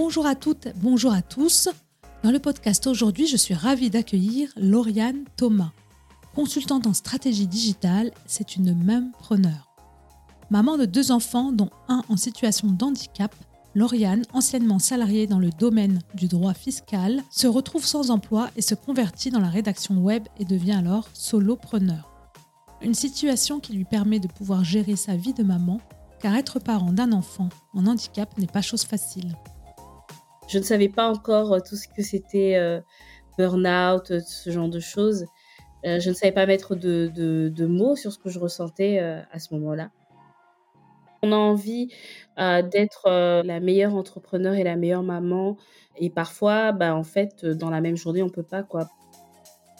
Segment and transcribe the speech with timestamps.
[0.00, 1.68] Bonjour à toutes, bonjour à tous.
[2.22, 5.72] Dans le podcast aujourd'hui, je suis ravie d'accueillir Lauriane Thomas.
[6.36, 9.74] Consultante en stratégie digitale, c'est une même preneur.
[10.50, 13.34] Maman de deux enfants, dont un en situation d'handicap,
[13.74, 18.76] Lauriane, anciennement salariée dans le domaine du droit fiscal, se retrouve sans emploi et se
[18.76, 22.08] convertit dans la rédaction web et devient alors solopreneur.
[22.82, 25.80] Une situation qui lui permet de pouvoir gérer sa vie de maman,
[26.20, 29.34] car être parent d'un enfant en handicap n'est pas chose facile.
[30.48, 32.80] Je ne savais pas encore euh, tout ce que c'était euh,
[33.36, 35.26] burn-out, euh, ce genre de choses.
[35.84, 39.90] je ne savais pas mettre de, mots sur ce que je ressentais à ce moment-là.
[41.22, 41.88] On a envie
[42.36, 43.08] d'être
[43.44, 45.56] la meilleure entrepreneur et la meilleure maman.
[45.96, 48.88] Et parfois, bah, en fait, dans la même journée, on peut pas, quoi.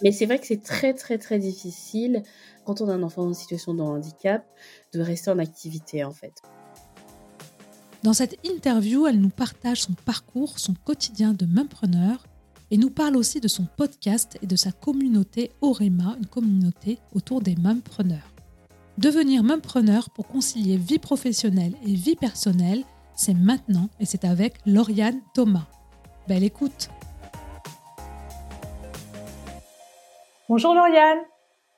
[0.01, 2.23] Mais c'est vrai que c'est très, très, très difficile
[2.65, 4.45] quand on a un enfant en situation de handicap
[4.93, 6.41] de rester en activité, en fait.
[8.01, 12.23] Dans cette interview, elle nous partage son parcours, son quotidien de mempreneur
[12.71, 17.41] et nous parle aussi de son podcast et de sa communauté Orema, une communauté autour
[17.41, 18.31] des mempreneurs.
[18.97, 22.83] Devenir mempreneur pour concilier vie professionnelle et vie personnelle,
[23.15, 25.67] c'est maintenant et c'est avec Lauriane Thomas.
[26.25, 26.89] Belle écoute
[30.47, 31.19] Bonjour Lauriane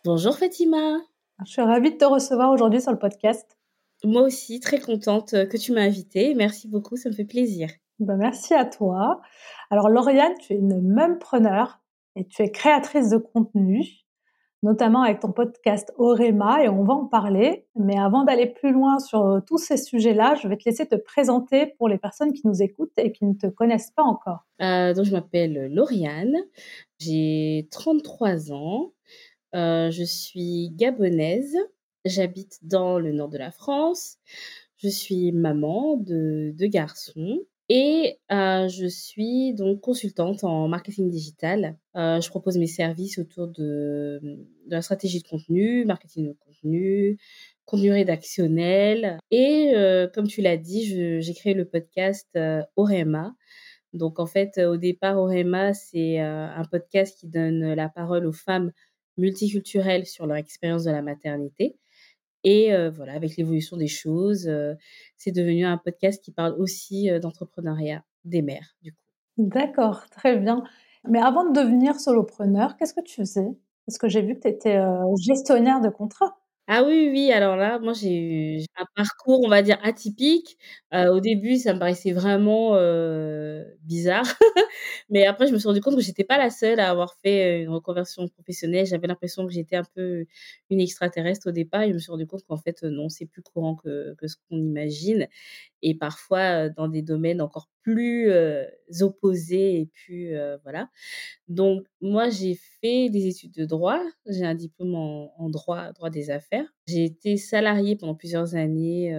[0.06, 1.00] Bonjour Fatima
[1.46, 3.58] Je suis ravie de te recevoir aujourd'hui sur le podcast.
[4.04, 6.34] Moi aussi, très contente euh, que tu m'as invitée.
[6.34, 7.70] Merci beaucoup, ça me fait plaisir.
[8.00, 9.22] Ben, merci à toi.
[9.70, 11.80] Alors, Lauriane, tu es une mumpreneur
[12.16, 13.86] et tu es créatrice de contenu,
[14.64, 17.68] notamment avec ton podcast Orema, et on va en parler.
[17.76, 20.96] Mais avant d'aller plus loin sur euh, tous ces sujets-là, je vais te laisser te
[20.96, 24.48] présenter pour les personnes qui nous écoutent et qui ne te connaissent pas encore.
[24.64, 26.38] Euh, donc, je m'appelle Lauriane,
[26.98, 28.94] j'ai 33 ans,
[29.54, 31.56] je suis gabonaise.
[32.06, 34.18] J'habite dans le nord de la France.
[34.78, 41.78] Je suis maman de deux garçons et euh, je suis donc consultante en marketing digital.
[41.96, 44.20] Euh, je propose mes services autour de,
[44.68, 47.18] la stratégie de contenu, marketing de contenu,
[47.66, 49.20] contenu rédactionnel.
[49.30, 52.38] Et euh, comme tu l'as dit, j'ai créé le podcast
[52.76, 53.36] Orema.
[53.94, 58.72] Donc en fait, au départ, Orema, c'est un podcast qui donne la parole aux femmes
[59.18, 61.78] multiculturelles sur leur expérience de la maternité.
[62.44, 64.52] Et voilà, avec l'évolution des choses,
[65.18, 68.98] c'est devenu un podcast qui parle aussi d'entrepreneuriat des mères, du coup.
[69.38, 70.64] D'accord, très bien.
[71.08, 73.48] Mais avant de devenir solopreneur, qu'est-ce que tu faisais?
[73.86, 74.80] Parce que j'ai vu que tu étais
[75.20, 76.38] gestionnaire de contrat.
[76.68, 80.58] Ah oui, oui, alors là, moi j'ai eu un parcours, on va dire, atypique.
[80.94, 82.76] au début, ça me paraissait vraiment
[83.84, 84.24] bizarre,
[85.10, 87.62] mais après, je me suis rendu compte que j'étais pas la seule à avoir fait
[87.64, 88.86] une reconversion professionnelle.
[88.86, 90.26] J'avais l'impression que j'étais un peu
[90.70, 93.42] une extraterrestre au départ et je me suis rendu compte qu'en fait, non, c'est plus
[93.42, 95.28] courant que, que ce qu'on imagine
[95.82, 98.32] et parfois dans des domaines encore plus
[99.02, 100.90] opposés et plus voilà.
[101.48, 106.30] Donc moi j'ai fait des études de droit, j'ai un diplôme en, droit droit des
[106.30, 106.66] affaires.
[106.88, 109.16] J'ai été salariée pendant plusieurs années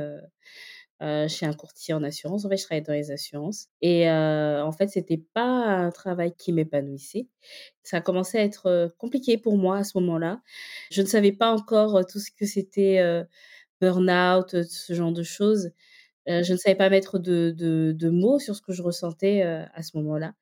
[1.29, 2.45] chez un courtier en assurance.
[2.45, 3.67] En fait, je travaillais dans les assurances.
[3.81, 7.27] Et en fait, c'était pas un travail qui m'épanouissait.
[7.83, 10.41] Ça a commencé à être compliqué pour moi à ce moment-là.
[10.91, 13.03] Je ne savais pas encore tout ce que c'était
[13.81, 15.73] burn-out, ce genre de choses
[16.27, 20.35] je ne savais pas mettre de, mots sur ce que je ressentais à ce moment-là.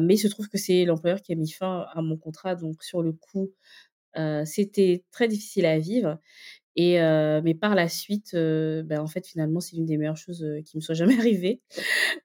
[0.00, 2.54] mais il se trouve que c'est l'employeur qui a mis fin à mon contrat.
[2.54, 3.52] Donc, sur le coup,
[4.44, 6.18] c'était très difficile à vivre.
[6.78, 6.98] Et,
[7.42, 10.82] mais par la suite, ben, en fait, finalement, c'est l'une des meilleures choses qui me
[10.82, 11.60] soit jamais arrivée.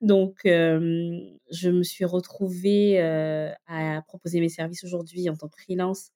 [0.02, 6.12] Donc, je me suis retrouvée à proposer mes services aujourd'hui en tant que freelance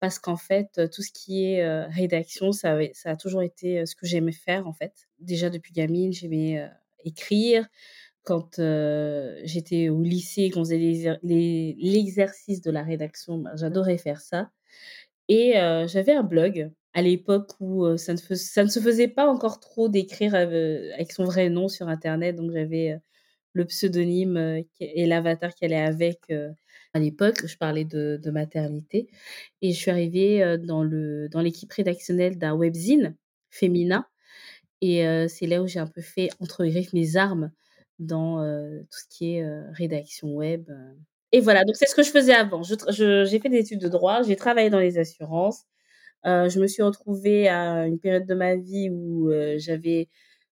[0.00, 4.32] parce qu'en fait, tout ce qui est rédaction, ça, a toujours été ce que j'aimais
[4.32, 4.92] faire, en fait.
[5.18, 6.68] Déjà, depuis gamine, j'aimais
[7.04, 7.66] écrire.
[8.22, 8.56] Quand
[9.44, 14.50] j'étais au lycée, qu'on faisait l'exercice de la rédaction, ben, j'adorais faire ça.
[15.28, 15.52] Et
[15.86, 19.88] j'avais un blog à l'époque où ça, ne ça ne se faisait pas encore trop
[19.88, 22.36] d'écrire avec son vrai nom sur Internet.
[22.36, 22.98] Donc, j'avais
[23.52, 26.32] le pseudonyme et l'avatar qui allait avec
[26.94, 29.08] à l'époque, je parlais de, maternité.
[29.62, 33.16] Et je suis arrivée dans, le, dans l'équipe rédactionnelle d'un webzine
[33.50, 34.06] féminin.
[34.82, 37.52] et heu, c'est là où j'ai un peu fait, entre griffes, «mes armes»
[37.98, 40.70] dans, heu, tout ce qui est, rédaction web,
[41.32, 42.62] et voilà, donc c'est ce que je faisais avant.
[42.62, 45.64] J'ai fait des études de droit, j'ai travaillé dans les assurances,
[46.24, 50.08] je me suis retrouvée à une période de ma vie où, j'avais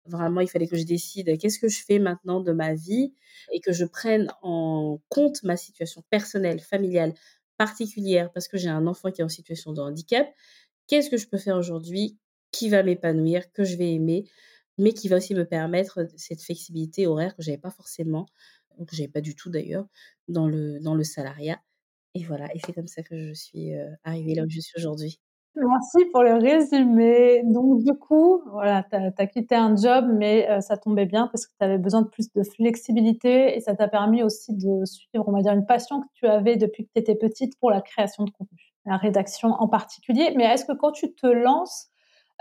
[0.09, 3.15] vraiment il fallait que je décide: «Qu'est-ce que je fais maintenant de ma vie?»
[3.53, 7.15] et que je prenne en compte ma situation personnelle, familiale,
[7.59, 10.29] particulière, parce que j'ai un enfant qui est en situation de handicap.
[10.89, 12.19] Qu'est-ce que je peux faire aujourd'hui
[12.53, 14.25] qui va m'épanouir, que je vais aimer,
[14.79, 18.27] mais qui va aussi me permettre cette flexibilité horaire que j'avais pas forcément,
[18.87, 19.87] que j'avais pas du tout d'ailleurs,
[20.29, 21.61] dans le dans le salariat
[22.15, 24.75] et voilà et c'est comme ça que je suis, heu, arrivée là où je suis
[24.79, 25.19] aujourd'hui.
[25.61, 27.43] Merci pour le résumé.
[27.45, 31.47] Donc du coup, voilà, tu as quitté un job, mais heu, ça tombait bien parce
[31.47, 35.25] que tu avais besoin de plus de flexibilité et ça t'a permis aussi de suivre,
[35.27, 37.81] on va dire, une passion que tu avais depuis que tu étais petite pour la
[37.81, 40.33] création de contenu, la rédaction en particulier.
[40.37, 41.89] Mais est-ce que quand tu te lances,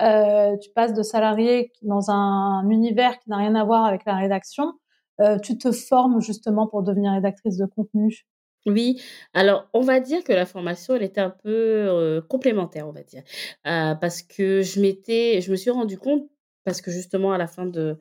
[0.02, 4.16] heu, tu passes de salarié dans un univers qui n'a rien à voir avec la
[4.16, 4.74] rédaction,
[5.22, 8.26] heu, tu te formes justement pour devenir rédactrice de contenu?
[8.68, 9.02] Oui,
[9.34, 13.24] alors on va dire que la formation, elle était un peu, complémentaire, on va dire.
[13.64, 16.30] Parce que je m'étais je me suis rendu compte,
[16.66, 17.98] parce que justement à la fin de,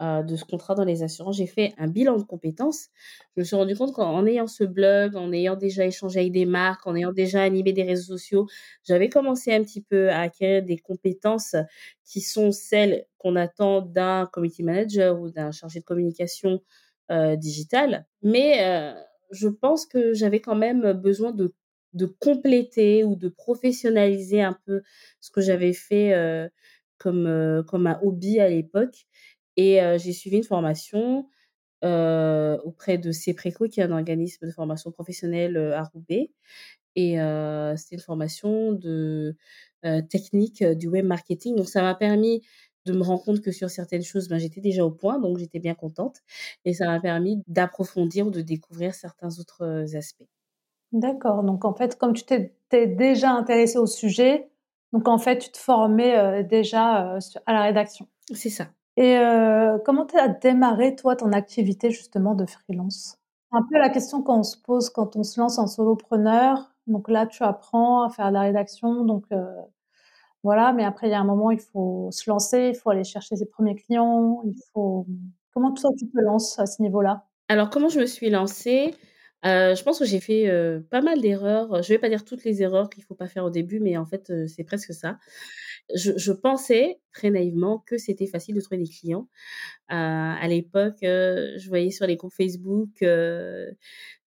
[0.00, 2.88] de ce contrat dans les assurances, j'ai fait un bilan de compétences.
[3.36, 6.32] Je me suis rendu compte qu'en en ayant ce blog, en ayant déjà échangé avec
[6.32, 8.46] des marques, en ayant déjà animé des réseaux sociaux,
[8.84, 11.56] j'avais commencé un petit peu à acquérir des compétences
[12.04, 16.62] qui sont celles qu'on attend d'un community manager ou d'un chargé de communication,
[17.12, 18.06] heu, digitale.
[18.22, 18.94] Mais,
[19.30, 21.54] je pense que j'avais quand même besoin de
[21.94, 24.82] de compléter ou de professionnaliser un peu
[25.20, 26.50] ce que j'avais fait, heu,
[26.98, 29.06] comme, heu, comme un hobby à l'époque
[29.56, 31.28] et heu, j'ai suivi une formation,
[32.64, 36.30] auprès de Cepreco qui est un organisme de formation professionnelle, à Roubaix
[36.96, 37.16] et
[37.76, 39.36] c'était une formation de,
[40.10, 41.56] technique, du web marketing.
[41.56, 42.42] Donc ça m'a permis
[42.86, 45.58] de me rendre compte que sur certaines choses, ben, j'étais déjà au point, donc j'étais
[45.60, 46.22] bien contente
[46.64, 50.24] et ça m'a permis d'approfondir ou de découvrir certains autres, heu, aspects.
[50.92, 54.50] D'accord, donc en fait, comme tu t'étais déjà intéressée au sujet,
[54.92, 58.72] donc en fait, tu te formais, heu, déjà, su à la rédaction C'est ça.
[58.96, 59.16] et
[59.84, 63.18] comment tu as démarré, toi, ton activité justement de freelance?
[63.50, 66.72] Un peu la question qu'on se pose quand on se lance en solopreneur.
[66.86, 69.24] Donc là, tu apprends à faire de la rédaction, donc
[70.46, 73.02] voilà, mais après il y a un moment, il faut se lancer, il faut aller
[73.04, 75.06] chercher ses premiers clients, il faut
[75.52, 77.24] comment toi, tu te lances à ce niveau-là?
[77.48, 78.94] Alors comment je me suis lancée?
[79.44, 81.82] Heu, je pense que j'ai fait, heu, pas mal d'erreurs.
[81.82, 84.04] Je vais pas dire toutes les erreurs qu'il faut pas faire au début, mais en
[84.06, 85.18] fait, heu, c'est presque ça.
[85.94, 89.28] Je je pensais, très naïvement, que c'était facile de trouver des clients.
[89.92, 93.72] Heu, à l'époque, heu, je voyais sur les groupes Facebook, heu,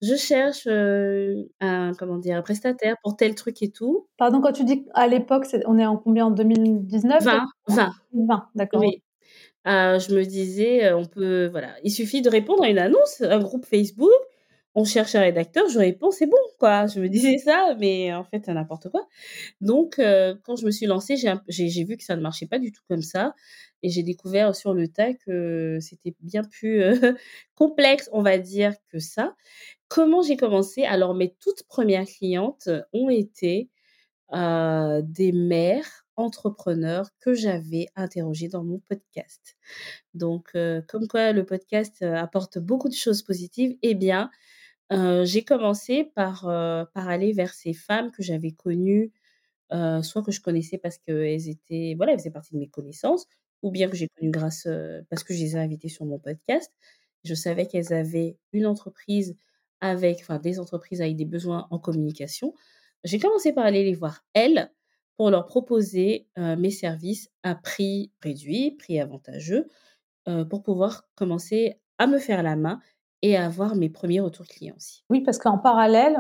[0.02, 2.38] je cherche, heu, un comment dire?
[2.38, 4.08] Un prestataire pour tel truc et tout.
[4.18, 6.28] Pardon, quand tu dis à l'époque, c'est on est en combien?
[6.28, 8.86] En 2019, 20, 20, 2020, d'accord.
[8.86, 9.02] oui.
[9.68, 13.22] Heu, je me disais, heu, on peut voilà, il suffit de répondre à une annonce,
[13.22, 14.12] un groupe Facebook,
[14.80, 16.88] on cherche un rédacteur, je réponds, c'est bon, quoi.
[16.88, 19.08] Je me disais ça, mais en fait, n'importe quoi.
[19.62, 21.16] Donc heu, quand je me suis lancée,
[21.48, 23.34] j'ai vu que ça ne marchait pas du tout comme ça
[23.84, 27.18] et j'ai découvert sur le tas que c'était bien plus, heu,
[27.56, 29.36] complexe, on va dire, que ça.
[29.90, 30.84] Comment j'ai commencé?
[30.86, 33.70] Alors mes toutes premières clientes ont été,
[34.34, 39.58] heu, des mères entrepreneurs que j'avais interrogées dans mon podcast.
[40.14, 40.52] Donc
[40.88, 43.78] comme quoi le podcast, apporte beaucoup de choses positives.
[43.84, 44.30] Eh bien,
[44.92, 49.12] heu, j'ai commencé par, heu, par aller vers ces femmes que j'avais connues,
[49.74, 53.28] heu, soit que je connaissais parce qu'elles étaient voilà, elles faisaient partie de mes connaissances
[53.64, 56.20] ou bien que j'ai connues grâce, heu, parce que je les ai invitées sur mon
[56.20, 56.72] podcast.
[57.26, 59.38] Je savais qu'elles avaient une entreprise
[59.82, 62.54] avec enfin des entreprises avec des besoins en communication.
[63.06, 64.72] J'ai commencé par aller les voir elles,
[65.18, 69.68] pour leur proposer, heu, mes services à prix réduit, prix avantageux,
[70.30, 72.80] heu, pour pouvoir commencer à me faire la main
[73.22, 75.04] et à avoir mes premiers retours clients aussi.
[75.10, 76.18] Oui, parce qu'en parallèle,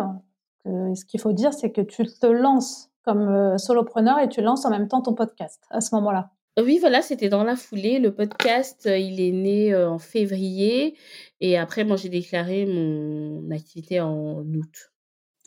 [0.67, 4.41] heu, ce qu'il faut dire, c'est que tu te lances comme, heu, solopreneur et tu
[4.41, 6.31] lances en même temps ton podcast, à ce moment-là?
[6.59, 7.99] Oui, voilà, c'était dans la foulée.
[7.99, 10.97] Le podcast, il est né, en février
[11.39, 14.91] et après moi j'ai déclaré mon activité en août.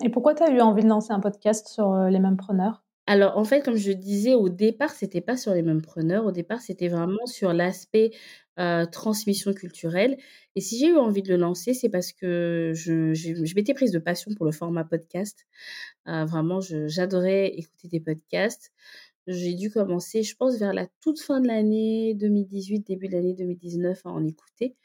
[0.03, 2.83] Et pourquoi tu as eu envie de lancer un podcast sur, les mêmepreneurs?
[3.13, 6.25] Alors, en fait, comme je disais au départ, c'était pas sur les mêmes preneurs.
[6.25, 8.13] Au départ, c'était vraiment sur l'aspect,
[8.91, 10.17] transmission culturelle
[10.55, 13.99] et si j'ai eu envie de le lancer, c'est parce que je m'étais prise de
[13.99, 15.47] passion pour le format podcast.
[16.07, 18.73] Vraiment, j'adorais écouter des podcasts.
[19.29, 23.35] J'ai dû commencer, je pense, vers la toute fin de l'année 2018, début de l'année
[23.35, 24.77] 2019 à en écouter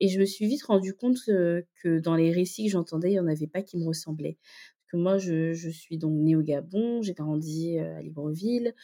[0.00, 3.20] et je me suis vite rendu compte, que dans les récits que j'entendais, il y
[3.20, 4.38] en avait pas qui me ressemblaient.
[4.86, 8.74] Que moi je je suis donc née au Gabon, j'ai grandi, heu, à Libreville,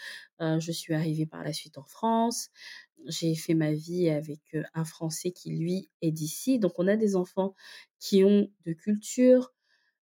[0.42, 2.50] heu, je suis arrivée par la suite en France.
[3.08, 6.96] J'ai fait ma vie avec, heu, un Français qui lui est d'ici, donc on a
[6.96, 7.54] des enfants
[8.00, 9.52] qui ont de culture,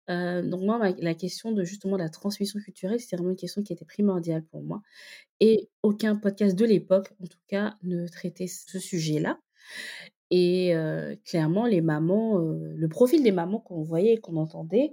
[0.09, 3.85] donc moi la question de justement la transmission culturelle, c'était vraiment une question qui était
[3.85, 4.81] primordiale pour moi
[5.41, 9.39] et aucun podcast de l'époque, en tout cas, ne traitait ce sujet-là
[10.31, 10.73] et
[11.25, 14.91] clairement les mamans, le profil des mamans qu'on voyait et qu'on entendait,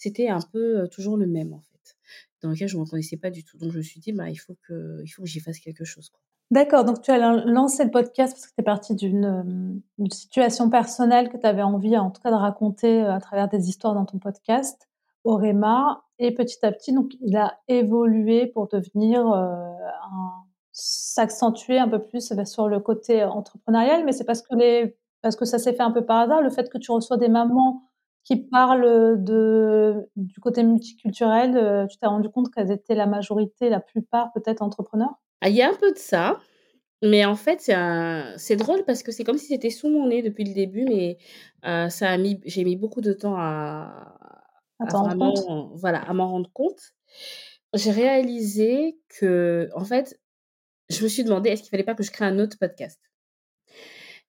[0.00, 1.96] c'était un peu, toujours le même, en fait,
[2.42, 3.58] dans lequel je me reconnaissais pas du tout.
[3.58, 5.84] Donc je me suis dit: «Bah, il faut que il faut que j'y fasse quelque
[5.84, 6.20] chose, quoi».
[6.50, 10.70] D'accord, donc tu as lan lancé le podcast parce que tu es partie d'une, situation
[10.70, 14.06] personnelle que tu avais envie, en tout cas, de raconter, à travers des histoires dans
[14.06, 14.88] ton podcast,
[15.24, 19.22] Orema et petit à petit, donc il a évolué pour devenir,
[20.72, 24.04] s'accentuer un peu plus, bah, sur le côté entrepreneurial.
[24.04, 26.50] Mais c'est parce que les parce que ça s'est fait un peu par hasard, le
[26.50, 27.82] fait que tu reçois des mamans
[28.24, 33.06] qui parlent, heu, de du côté multiculturel, heu, tu t'es rendu compte qu'elles étaient la
[33.06, 35.14] majorité, la plupart peut-être entrepreneurs?
[35.40, 36.38] Ah, il y a un peu de ça,
[37.02, 40.08] mais en fait, c'est un c'est drôle parce que c'est comme si c'était sous mon
[40.08, 41.18] nez depuis le début, mais
[41.66, 44.16] heu, ça a mis j'ai mis beaucoup de temps à
[44.78, 45.38] À compte?
[45.38, 46.80] vraiment, voilà, à m'en rendre compte.
[47.74, 50.20] J'ai réalisé qu'en fait,
[50.90, 53.00] je me suis demandé: «Est-ce qu'il fallait pas que je crée un autre podcast?»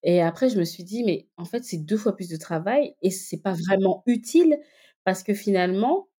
[0.03, 2.95] Et après je me suis dit: «Mais en fait, c'est 2 fois plus de travail
[3.01, 4.59] et c'est pas vraiment utile»
[5.05, 6.09] parce que finalement,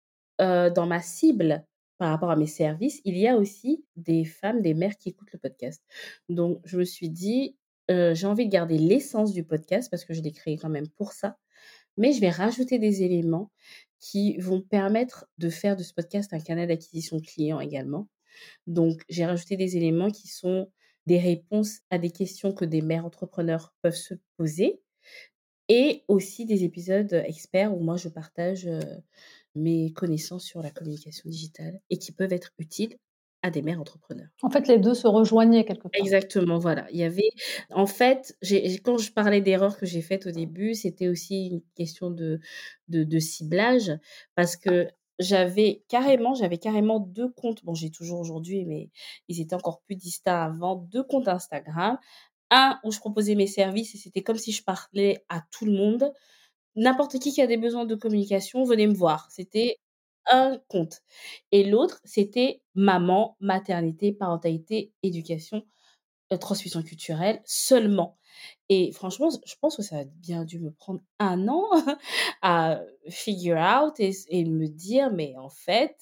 [0.40, 1.64] dans ma cible,
[1.98, 5.32] par rapport à mes services, il y a aussi des femmes, des mères qui écoutent
[5.32, 5.82] le podcast.
[6.28, 7.56] Donc je me suis dit:
[7.90, 10.88] «Heu, j'ai envie de garder l'essence du podcast parce que je l'ai créé quand même
[10.88, 11.38] pour ça,
[11.98, 13.52] mais je vais rajouter des éléments
[14.00, 18.08] qui vont permettre de faire de ce podcast un canal d'acquisition client également».
[18.68, 20.70] Donc j'ai rajouté des éléments qui sont
[21.06, 24.82] des réponses à des questions que des mères entrepreneurs peuvent se poser
[25.68, 28.68] et aussi des épisodes experts où moi je partage,
[29.54, 32.98] mes connaissances sur la communication digitale et qui peuvent être utiles
[33.42, 34.30] à des mères entrepreneurs.
[34.42, 36.06] En fait, les 2 se rejoignaient quelque part?
[36.06, 36.86] Exactement, voilà.
[36.90, 37.30] Il y avait
[37.70, 38.34] en fait,
[38.82, 42.40] quand je parlais d'erreurs que j'ai faites au début, c'était aussi une question de
[42.88, 43.92] de de ciblage
[44.34, 44.88] parce que
[45.22, 47.64] j'avais carrément 2 comptes.
[47.64, 48.90] Bon, j'ai toujours aujourd'hui, mais
[49.28, 51.98] ils étaient encore plus distincts avant, 2 comptes Instagram.
[52.50, 55.72] Un où je proposais mes services et c'était comme si je parlais à tout le
[55.72, 56.12] monde.
[56.76, 59.28] N'importe qui qui a des besoins de communication, venez me voir.
[59.30, 59.78] C'était
[60.30, 61.02] un compte
[61.52, 65.64] et l'autre, c'était maman, maternité, parentalité, éducation,
[66.32, 68.18] heu, transmission culturelle seulement
[68.68, 71.64] et franchement, je pense que ça a bien dû me prendre 1 an
[72.42, 75.96] à figure out et me dire: «Mais en fait,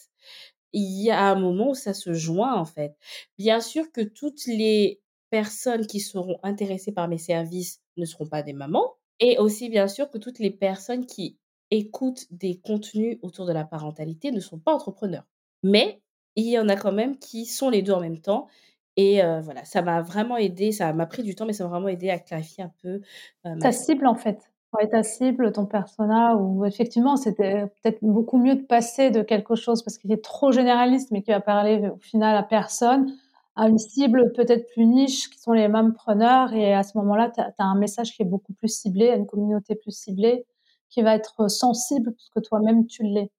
[0.73, 2.97] il y a un moment où ça se joint, en fait».
[3.39, 8.43] Bien sûr que toutes les personnes qui seront intéressées par mes services ne seront pas
[8.43, 11.39] des mamans et aussi bien sûr que toutes les personnes qui
[11.71, 15.25] écoutent des contenus autour de la parentalité ne sont pas entrepreneurs.
[15.63, 16.03] Mais
[16.37, 18.49] il y en a quand même qui sont les 2 en même temps
[18.97, 21.71] et heu, voilà, ça m'a vraiment aidé, ça m'a pris du temps, mais ça m'a
[21.71, 23.01] vraiment aidé à clarifier un peu,
[23.47, 24.07] heu, ma Ta cible.
[24.07, 24.51] en fait.
[24.73, 29.57] Ouais, ta cible, ton persona où effectivement, c'était peut-être beaucoup mieux de passer de quelque
[29.57, 33.13] chose parce qu'il est trop généraliste, mais qui va parler au final à personne,
[33.57, 37.41] à une cible peut-être plus niche qui sont les mompreneurs et à ce moment-là, tu
[37.41, 40.47] as tu as un message qui est beaucoup plus ciblé, à une communauté plus ciblée,
[40.89, 43.31] qui va être sensible puisque toi-même tu l'es.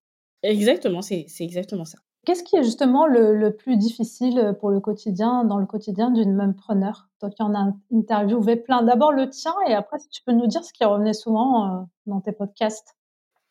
[0.44, 1.98] Exactement, c'est c'est exactement ça.
[2.24, 6.10] Qu'est-ce qui est justement le le plus difficile, heu, pour le quotidien dans le quotidien
[6.10, 7.08] d'une mompreneur?
[7.18, 8.82] Toi qui en as interviewé plein.
[8.82, 11.84] D'abord le tien et après si tu peux nous dire ce qui revenait souvent, heu,
[12.06, 12.96] dans tes podcasts.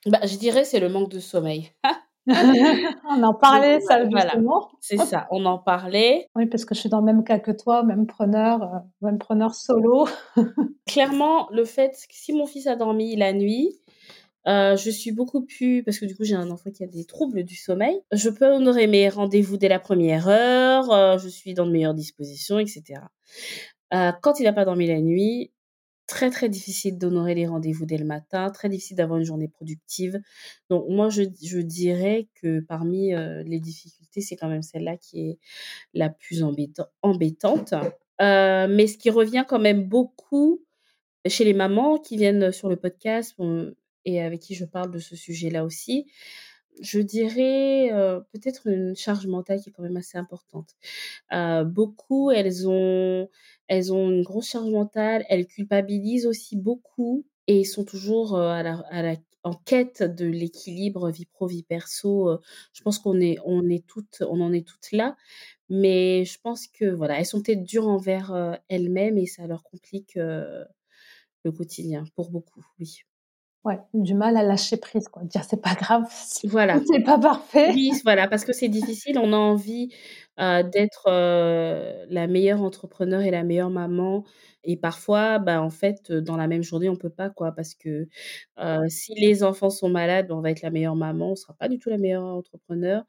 [0.08, 1.72] Bah, je dirais c'est le manque de sommeil.
[3.10, 4.70] On en parlait ça voilà, justement.
[4.80, 6.28] c'est ça, on en parlait.
[6.36, 10.08] Oui, parce que je suis dans le même cas que toi, mompreneur, heu, mompreneur solo.
[10.88, 13.76] Clairement, le fait que si mon fils a dormi la nuit,
[14.48, 17.06] heu, je suis beaucoup plus parce que du coup, j'ai un enfant qui a des
[17.06, 18.02] troubles du sommeil.
[18.12, 21.94] Je peux honorer mes rendez-vous dès la 1re heure, heu, je suis dans de meilleures
[21.96, 23.12] dispositions et cetera.
[23.94, 25.52] Heu, quand il a pas dormi la nuit,
[26.08, 30.20] très, très difficile d'honorer les rendez-vous dès le matin, très difficile d'avoir une journée productive.
[30.70, 33.14] Donc moi, je je dirais que parmi,
[33.46, 35.40] les difficultés, c'est quand même celle-là qui est
[35.96, 37.74] la plus embêtan embêtante.
[38.22, 40.64] Mais ce qui revient quand même beaucoup
[41.28, 43.36] chez les mamans qui viennent sur le podcast,
[44.06, 46.08] et avec qui je parle de ce sujet-là aussi,
[46.82, 47.90] je dirais,
[48.32, 50.76] peut-être une charge mentale qui est quand même assez importante.
[51.66, 53.30] Beaucoup, elles ont
[53.68, 58.80] elles ont une grosse charge mentale, elles culpabilisent aussi beaucoup et sont toujours, à la
[58.92, 62.40] à la en quête de l'équilibre vie pro, vie perso,
[62.74, 65.16] je pense qu'on est on est toutes on en est toutes là,
[65.70, 70.16] mais je pense que voilà, elles sont peut-être dures envers, elles-mêmes et ça leur complique,
[70.16, 73.04] le quotidien pour beaucoup, oui.
[73.64, 76.80] Ouais, du mal à lâcher prise quoi, dire: «C'est pas grave si Voilà.
[76.80, 77.70] tout est pas parfait».
[77.74, 79.90] Oui, voilà, parce que c'est difficile, on a envie,
[80.40, 84.24] heu, d'être, heu, la meilleure entrepreneur et la meilleure maman
[84.64, 87.74] et parfois, bah, en fait, heu, dans la même journée, on peut pas quoi, parce
[87.76, 88.08] que,
[88.90, 91.68] si les enfants sont malades, bah, on va être la meilleure maman, on sera pas
[91.68, 93.04] du tout la meilleure entrepreneur.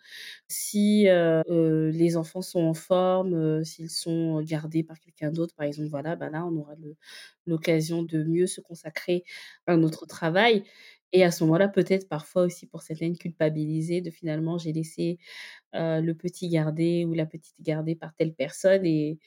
[0.48, 1.04] Si,
[1.48, 6.30] les enfants sont en forme, s'ils sont gardés par quelqu'un d'autre, par exemple, voilà, bah,
[6.30, 6.74] là, on aura
[7.46, 9.24] l'occasion de mieux se consacrer
[9.66, 10.64] à notre travail
[11.12, 15.18] et à ce moment-là, peut-être parfois aussi pour certaines culpabiliser de finalement j'ai laissé,
[15.74, 19.18] le petit gardé ou la petite gardée par telle personne et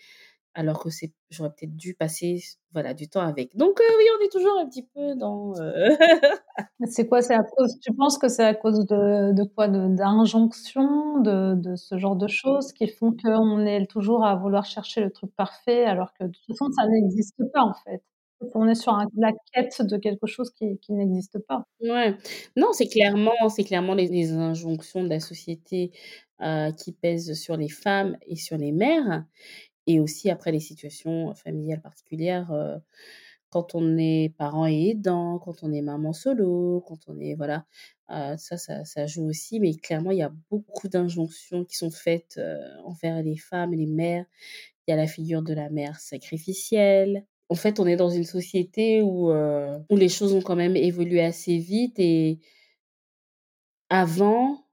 [0.55, 2.41] alors que c'est j'aurais peut-être dû passer
[2.73, 3.55] voilà, du temps avec.
[3.57, 5.53] Donc oui, on est toujours un petit peu dans,
[6.87, 7.21] c'est quoi?
[7.23, 9.67] C'est à cause tu penses que c'est à cause de quoi?
[9.69, 15.01] D'injonctions, de de ce genre de choses qui font qu'on est toujours à vouloir chercher
[15.01, 18.01] le truc parfait alors que de toute façon ça n'existe pas en fait?
[18.53, 21.65] On est sur la quête de quelque chose qui n'existe pas.
[21.81, 22.15] Ouais.
[22.55, 25.91] Non, c'est clairement c'est clairement les injonctions de la société,
[26.41, 29.25] heu, qui pèsent sur les femmes et sur les mères
[29.87, 32.77] et aussi après les situations familiales particulières, heu,
[33.51, 37.65] quand on est parent et aidant, quand on est maman solo, quand on est voilà,
[38.11, 41.91] heu, ça ça ça joue aussi, mais clairement, il y a beaucoup d'injonctions qui sont
[41.91, 42.39] faites,
[42.85, 44.25] envers les femmes, les mères.
[44.87, 47.25] Il y a la figure de la mère sacrificielle.
[47.49, 50.75] En fait, on est dans une société où, heu, où les choses ont quand même
[50.75, 52.39] évolué assez vite et
[53.89, 54.65] avant,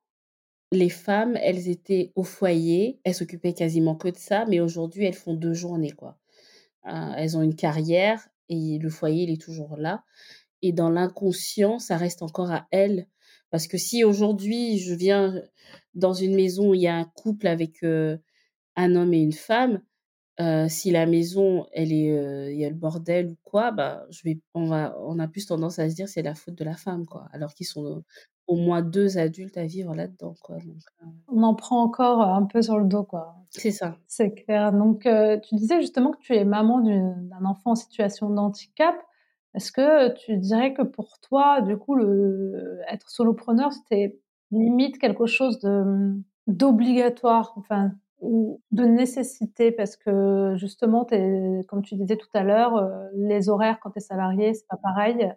[0.72, 5.14] les femmes, elles étaient au foyer, elles s'occupaient quasiment que de ça, mais aujourd'hui, elles
[5.14, 6.18] font 2 journées, quoi.
[6.88, 10.04] Heu, elles ont une carrière et le foyer, il est toujours là
[10.62, 13.06] et dans l'inconscient, ça reste encore à elles.
[13.50, 15.42] Parce que si aujourd'hui, je viens
[15.94, 18.20] dans une maison où il y a un couple avec, heu,
[18.76, 19.82] un homme et une femme,
[20.42, 24.06] heu, si la maison, elle est, heu, il y a le bordel ou quoi, bah,
[24.10, 26.64] je vais on va on a plus tendance à se dire: «C'est la faute de
[26.64, 28.04] la femme», quoi, alors qu'ils sont
[28.48, 32.24] au moins 2 adultes à vivre là-dedans, quoi, donc heu On en prend encore, heu,
[32.24, 33.36] un peu sur le dos, quoi.
[33.50, 33.96] C'est ça.
[34.06, 34.72] C'est clair.
[34.72, 38.36] Donc heu, tu disais justement que tu es maman d'une d'un enfant en situation de
[38.38, 38.94] handicap.
[39.54, 44.18] Est-ce que tu dirais que pour toi, du coup, le être solopreneur, c'était
[44.50, 49.72] limite quelque chose de, mmh, d'obligatoire, enfin, de nécessité?
[49.72, 51.06] Parce que justement,
[51.68, 54.76] comme tu disais tout à l'heure, heu, les horaires quand tu es salarié, c'est pas
[54.78, 55.32] pareil.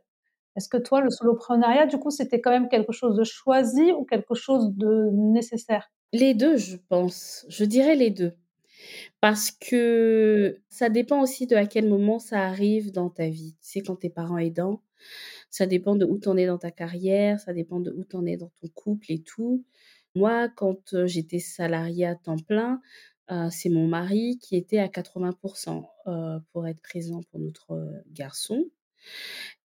[0.57, 4.05] Est-ce que toi, le solopreneuriat, du coup, c'était quand même quelque chose de choisi ou
[4.05, 5.91] quelque chose de nécessaire?
[6.13, 7.45] Les 2, je pense.
[7.49, 8.33] Je dirais les 2.
[9.21, 13.53] Parce que ça dépend aussi de à quel moment ça arrive dans ta vie.
[13.61, 14.81] Tu sais, quand tu es parent aidant,
[15.51, 18.15] ça dépend de où tu en es dans ta carrière, ça dépend de où tu
[18.17, 19.65] en es dans ton couple et tout.
[20.15, 22.81] Moi, quand, heu, j'étais salariée à temps plein,
[23.31, 25.35] heu, c'est mon mari qui était à 80
[26.07, 28.65] heu, pour être présent pour notre, heu, garçon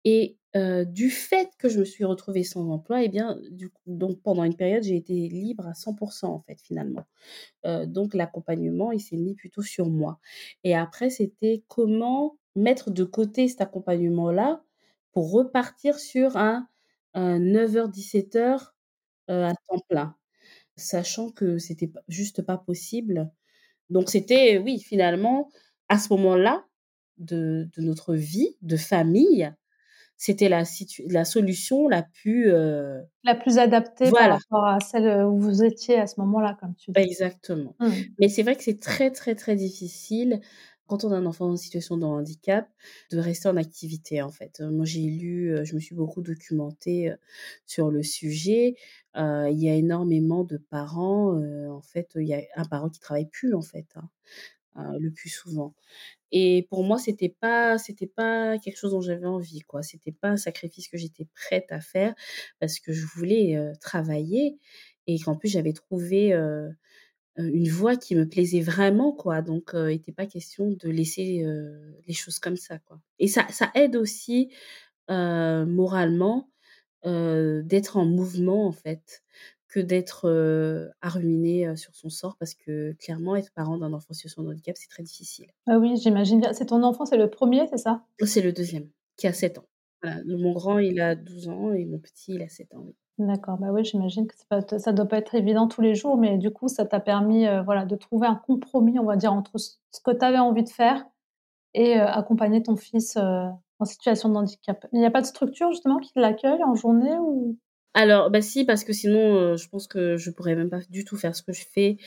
[0.06, 3.38] et heu, du fait que je me suis retrouvée sans emploi et bien,
[3.86, 7.06] donc pendant une période, j'ai été libre à 100 en fait, finalement.
[7.66, 10.20] Heu, donc l'accompagnement, il s'est mis plutôt sur moi
[10.66, 14.64] et après c'était comment mettre de côté cet accompagnement-là
[15.14, 16.68] pour repartir sur un
[17.16, 18.76] un 9:00-17:00,
[19.32, 20.16] heu, à temps plein.
[20.80, 23.32] Sachant que c'était juste pas possible.
[23.92, 25.50] Donc c'était, oui, finalement,
[25.90, 26.66] à ce moment-là
[27.20, 29.52] de de notre vie de famille,
[30.18, 30.64] c'était la
[31.08, 34.30] la solution la plus, heu La plus adaptée par voilà.
[34.30, 36.96] rapport à celle, où vous étiez à ce moment-là, comme tu dis.
[36.96, 37.76] Exactement.
[37.80, 38.04] Mmh.
[38.20, 40.42] Mais c'est vrai que c'est très, très, très difficile
[40.90, 42.70] quand on a un enfant en situation de handicap,
[43.12, 44.60] de rester en activité, en fait.
[44.62, 47.18] Heu, moi, j'ai lu, heu, je me suis beaucoup documentée, heu,
[47.66, 48.76] sur le sujet.
[49.16, 51.36] Il y a énormément de parents,
[51.70, 54.10] en fait, il y a un parent qui travaille plus, en fait, hein,
[55.00, 55.74] le plus souvent
[56.32, 59.84] et pour moi, c'était pas c'était pas quelque chose dont j'avais envie, quoi.
[59.84, 62.16] C'était pas un sacrifice que j'étais prête à faire
[62.60, 64.60] parce que je voulais, travailler
[65.08, 66.34] et qu'en plus j'avais trouvé,
[67.40, 71.44] une voie qui me plaisait vraiment, quoi, donc heu, il était pas question de laisser,
[71.46, 74.50] heu, les choses comme ça, quoi et ça ça aide aussi,
[75.10, 76.50] moralement,
[77.06, 79.24] d'être en mouvement, en fait,
[79.70, 80.30] que d'être,
[81.02, 84.50] à ruminer, sur son sort parce que clairement être parent d'un enfant en situation de
[84.52, 85.48] handicap, c'est très difficile.
[85.68, 86.54] Ah oui, j'imagine bien.
[86.54, 88.06] C'est ton enfant, c'est le 1er, c'est ça?
[88.24, 89.66] C'est le 2e qui a 7 ans.
[90.02, 92.96] Voilà, mon grand, il a 12 ans et mon petit, il a 7 ans, oui.
[93.20, 94.36] D'accord, bah, oui, j'imagine que
[94.80, 97.62] ça doit pas être évident tous les jours, mais du coup, ça t'a permis, heu,
[97.64, 100.70] voilà, de trouver un compromis, on va dire, entre ce que tu avais envie de
[100.70, 101.06] faire
[101.76, 103.22] et heu, accompagner ton fils, heu,
[103.80, 104.88] en situation de handicap.
[104.94, 107.58] Il y a pas de structure justement qui l'accueille en journée ou?
[107.94, 111.18] Alors, bah, si, parce que sinon, je pense que je pourrais même pas du tout
[111.18, 111.98] faire ce que je fais,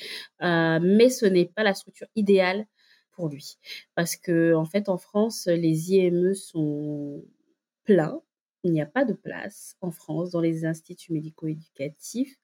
[0.40, 2.66] mais ce n'est pas la structure idéale
[3.12, 3.58] pour lui.
[3.94, 7.22] Parce qu'en fait, en France, les IME sont
[7.84, 8.20] pleins
[8.64, 12.36] il n'y a pas de place en France dans les instituts médico-éducatifs.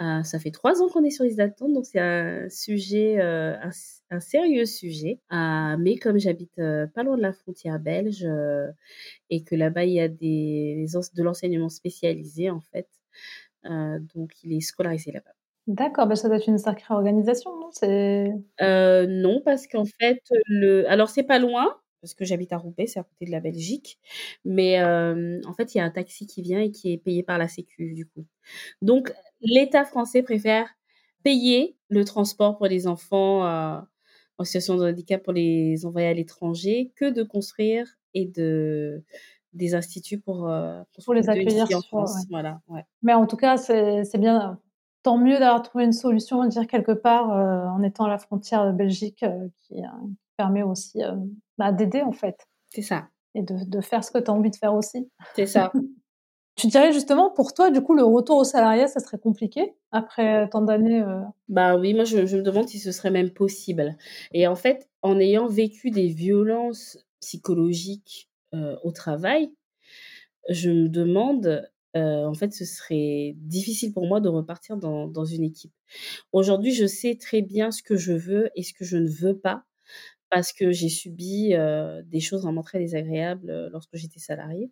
[0.00, 3.56] Heu, ça fait 3 ans qu'on est sur liste d'attente, donc c'est un sujet, heu,
[4.10, 5.20] un sérieux sujet.
[5.32, 6.54] Heu, mais comme j'habite,
[6.94, 8.26] pas loin de la frontière belge,
[9.30, 12.88] et que là-bas, il y a des de l'enseignement spécialisé, en fait,
[14.14, 15.32] donc il est scolarisé là-bas.
[15.66, 17.70] D'accord, bah, ça doit être une sacrée organisation, non?
[17.72, 22.58] C'est Heu, non, parce qu'en fait, le alors c'est pas loin, parce que j'habite à
[22.58, 23.98] Roubaix, c'est à côté de la Belgique,
[24.44, 27.22] mais hem, en fait, il y a un taxi qui vient et qui est payé
[27.22, 28.26] par la sécu, du coup.
[28.82, 30.68] Donc l'État français préfère
[31.24, 33.80] payer le transport pour les enfants, heu,
[34.38, 39.04] en situation de handicap pour les envoyer à l'étranger, que de construire et de
[39.54, 40.50] des instituts pour,
[41.06, 42.22] Pour les accueillir en ouais.
[42.22, 42.26] France.
[42.30, 42.84] Voilà, ouais.
[43.02, 44.60] Mais en tout cas, c'est bien,
[45.02, 48.72] tant mieux d'avoir trouvé une solution, dire quelque part, en étant à la frontière, heu,
[48.72, 49.24] Belgique,
[49.62, 49.74] qui,
[50.42, 51.12] permet aussi, heu,
[51.58, 53.10] bah, d'aider, en fait C'est ça.
[53.36, 55.10] et de de faire ce que tu as envie de faire aussi.
[55.34, 55.72] C'est ça.
[56.56, 60.48] Tu dirais justement, pour toi, du coup, le retour au salariat, ça serait compliqué après
[60.50, 63.96] tant d'années, heu Bah, oui, moi, je je me demande si ce serait même possible
[64.32, 69.52] et en fait, en ayant vécu des violences psychologiques, heu, au travail,
[70.50, 75.24] je me demande, heu, en fait, ce serait difficile pour moi de repartir dans dans
[75.26, 75.72] une équipe.
[76.32, 79.38] Aujourd'hui, je sais très bien ce que je veux et ce que je ne veux
[79.38, 79.64] pas
[80.30, 81.54] parce que j'ai subi,
[82.06, 84.70] des choses vraiment très désagréables, lorsque j'étais salariée.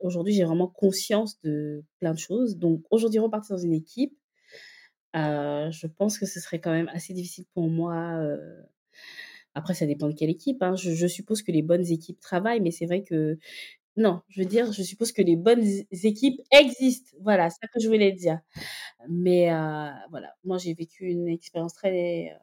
[0.00, 4.16] Aujourd'hui, j'ai vraiment conscience de plein de choses, donc aujourd'hui, repartir dans une équipe,
[5.14, 8.20] je pense que ce serait quand même assez difficile pour moi,
[9.54, 10.76] après ça dépend de quelle équipe, hein.
[10.76, 13.38] Je je suppose que les bonnes équipes travaillent, mais c'est vrai que
[13.98, 15.64] non, je veux dire, je suppose que les bonnes
[16.04, 17.16] équipes existent.
[17.22, 18.40] Voilà, c'est ça que je voulais dire.
[19.10, 19.48] Mais
[20.10, 22.36] voilà, moi j'ai vécu une expérience très,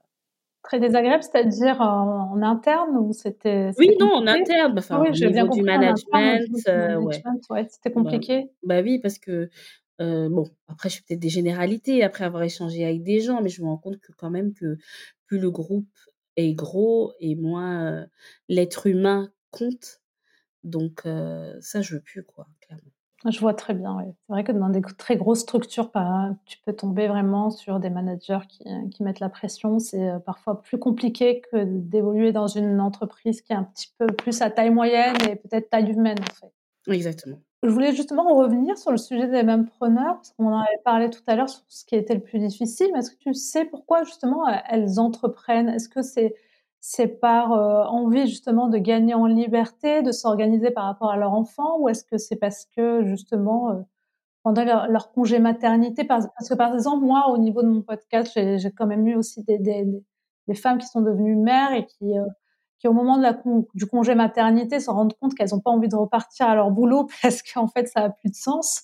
[0.63, 5.15] Très désagréable, c'est-à-dire en en interne ou c'était Oui, non, en interne, enfin oui, au
[5.15, 6.41] niveau du au management,
[7.05, 7.25] ouais.
[7.69, 8.49] c'était Bah compliqué?
[8.63, 9.49] bah, oui, parce que,
[10.01, 13.49] heu, bon, après je fais peut-être des généralités après avoir échangé avec des gens, mais
[13.49, 14.77] je me rends compte que quand même que
[15.27, 15.89] plus le groupe
[16.37, 18.07] est gros et moins, heu,
[18.49, 20.01] l'être humain compte.
[20.63, 21.03] Donc
[21.61, 22.92] ça, je veux plus, quoi, clairement.
[23.29, 23.97] Je vois très bien.
[24.27, 25.91] C'est vrai que dans des très grosses structures,
[26.45, 29.79] tu peux tomber vraiment sur des managers qui, mettent la pression.
[29.79, 34.07] C'est, heu, parfois plus compliqué que d'évoluer dans une entreprise qui est un petit peu
[34.07, 36.93] plus à taille moyenne et peut-être taille humaine, en fait.
[36.93, 37.37] Exactement.
[37.63, 41.21] Je voulais justement revenir sur le sujet des mêmes-preneurs, parce qu'on en avait parlé tout
[41.27, 44.03] à l'heure sur ce qui était le plus difficile, mais est-ce que tu sais pourquoi
[44.03, 45.69] justement, elles entreprennent?
[45.69, 46.35] Est-ce que c'est
[46.85, 51.31] c'est par, heu, envie justement de gagner en liberté, de s'organiser par rapport à leur
[51.33, 51.77] enfant?
[51.79, 53.85] Ou est-ce que c'est parce que justement, heu,
[54.43, 58.71] pendant leur congé maternité parce que par exemple, moi, au niveau de mon podcast, j'ai
[58.71, 59.85] quand même eu aussi des des
[60.47, 62.25] des femmes qui sont devenues mères et qui, heu,
[62.79, 65.71] qui au moment de la con du congé maternité se rendent compte qu'elles ont pas
[65.71, 68.83] envie de repartir à leur boulot parce qu'en fait, ça a plus de sens.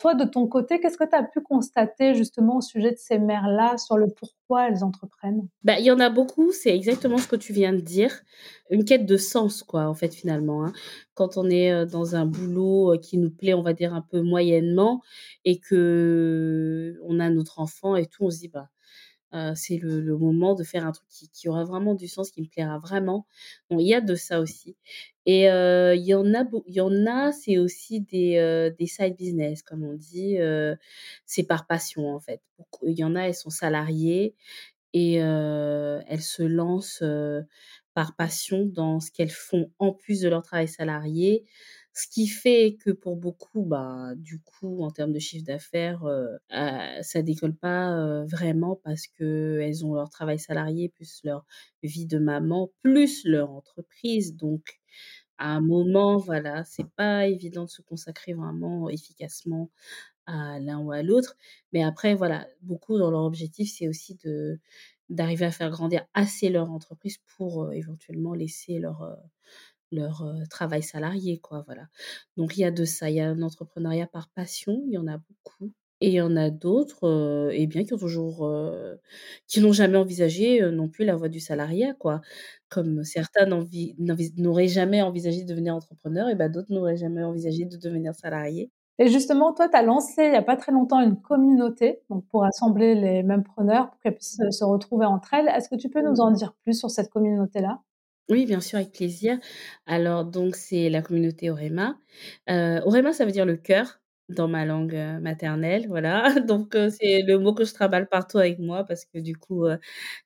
[0.00, 3.18] Toi, de ton côté, qu'est-ce que tu as pu constater justement au sujet de ces
[3.18, 5.48] mères-là, sur le pourquoi elles entreprennent?
[5.64, 8.12] Bah, il y en a beaucoup, c'est exactement ce que tu viens de dire.
[8.70, 10.72] Une quête de sens, quoi, en fait, finalement, hein.
[11.14, 14.00] Quand on est, heu, dans un boulot, heu, qui nous plaît, on va dire un
[14.02, 15.02] peu moyennement
[15.44, 18.68] et qu'on a notre enfant et tout, on se dit: «Bah,
[19.56, 22.78] c'est le moment de faire un truc qui aura vraiment du sens, qui me plaira
[22.78, 23.26] vraiment».
[23.70, 24.76] Bon, il y a de ça aussi
[25.26, 26.44] et il y en a
[27.06, 30.36] a, c'est aussi des, des side business comme on dit,
[31.26, 32.40] c'est par passion, en fait.
[32.86, 34.34] Il y en a, elles sont salariées
[34.94, 37.04] et elles se lancent,
[37.94, 41.44] par passion dans ce qu'elles font en plus de leur travail salarié.
[42.00, 46.38] Ce qui fait que pour beaucoup, bah, du coup, en termes de chiffre d'affaires, heu
[46.52, 51.44] heu, ça décolle pas, heu, vraiment parce qu'elles ont leur travail salarié, plus leur
[51.82, 54.36] vie de maman, plus leur entreprise.
[54.36, 54.78] Donc
[55.38, 59.70] à un moment, voilà, c'est pas évident de se consacrer vraiment efficacement
[60.26, 61.36] à l'un ou à l'autre.
[61.72, 64.60] Mais après, voilà, beaucoup dans leur objectif, c'est aussi de
[65.10, 69.02] d'arriver à faire grandir assez leur entreprise pour, heu, éventuellement laisser leur,
[69.92, 71.88] leur, travail salarié, quoi, voilà.
[72.36, 74.98] Donc il y a de ça, il y a un entrepreneuriat par passion, il y
[74.98, 78.48] en a beaucoup et il y en a d'autres, et bien qui ont toujours,
[79.48, 82.20] qui n'ont jamais envisagé, non plus la voie du salariat, quoi.
[82.68, 87.22] Comme certains n'envi n'envis n'auraient jamais envisagé de devenir entrepreneur et bah, d'autres n'auraient jamais
[87.24, 88.70] envisagé de devenir salarié.
[89.00, 92.26] Et justement, toi, tu as lancé il y a pas très longtemps une communauté, donc
[92.28, 95.48] pour rassembler les mêmes-preneurs, pour qu'elles puissent, heu, se retrouver entre elles.
[95.48, 97.80] Est-ce que tu peux nous en dire plus sur cette communauté-là?
[98.30, 99.38] Oui, bien sûr, avec plaisir.
[99.86, 101.98] Alors donc c'est la communauté Orema.
[102.50, 106.38] Heu, Orema, ça veut dire le cœur dans ma langue, heu, maternelle, voilà.
[106.40, 109.64] Donc heu, c'est le mot que je trimballe partout avec moi parce que du coup,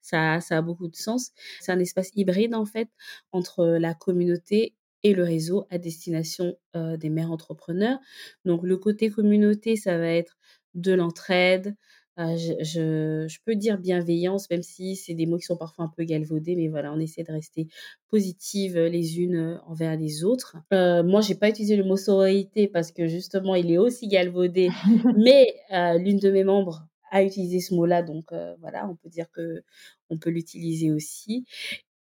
[0.00, 1.30] ça ça a beaucoup de sens.
[1.60, 2.88] C'est un espace hybride, en fait,
[3.30, 7.98] entre la communauté et le réseau à destination des mères entrepreneurs.
[8.44, 10.36] Donc le côté communauté, ça va être
[10.74, 11.76] de l'entraide,
[12.18, 16.04] je, je, peux dire bienveillance, même si c'est des mots qui sont parfois un peu
[16.04, 17.68] galvaudés, mais voilà, on essaie de rester
[18.08, 20.56] positives les unes envers les autres.
[20.72, 24.70] Euh, moi, j'ai pas utilisé le mot sororité parce que justement, il est aussi galvaudé,
[25.16, 25.54] mais
[25.98, 29.62] l'une de mes membres a utilisé ce mot-là, donc voilà, on peut dire que
[30.10, 31.46] on peut l'utiliser aussi.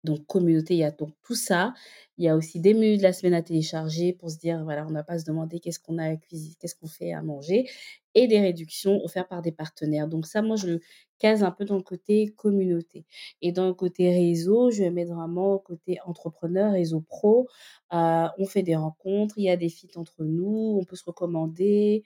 [0.04, 1.74] Donc, communauté, il y a donc tout ça.
[2.18, 4.86] Il y a aussi des menus de la semaine à télécharger pour se dire, voilà,
[4.86, 7.22] on n'a pas à se demander qu'est-ce qu'on a à cuisiner, qu'est-ce qu'on fait à
[7.22, 7.66] manger,
[8.14, 10.08] et des réductions offertes par des partenaires.
[10.08, 10.82] Donc ça, moi, je le
[11.20, 13.06] case un peu dans le côté communauté.
[13.42, 17.48] Et dans le côté réseau, je vais mettre vraiment côté entrepreneur, réseau pro.
[17.94, 21.06] Euh, on fait des rencontres, il y a des feats entre nous, on peut se
[21.06, 22.04] recommander.